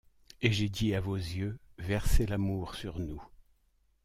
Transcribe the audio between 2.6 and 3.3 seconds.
sur nous!